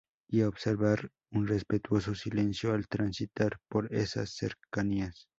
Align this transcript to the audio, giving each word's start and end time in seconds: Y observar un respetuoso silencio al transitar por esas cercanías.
Y 0.27 0.41
observar 0.41 1.11
un 1.29 1.45
respetuoso 1.47 2.15
silencio 2.15 2.73
al 2.73 2.87
transitar 2.87 3.59
por 3.69 3.93
esas 3.93 4.31
cercanías. 4.33 5.27